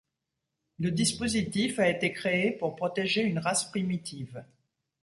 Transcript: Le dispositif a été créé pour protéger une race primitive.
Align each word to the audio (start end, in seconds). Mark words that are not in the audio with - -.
Le 0.79 0.89
dispositif 0.89 1.77
a 1.77 1.87
été 1.87 2.11
créé 2.11 2.49
pour 2.49 2.75
protéger 2.75 3.21
une 3.21 3.37
race 3.37 3.69
primitive. 3.69 4.43